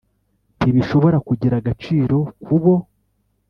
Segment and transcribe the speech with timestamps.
[0.57, 2.75] ntibishobora kugira agaciro ku bo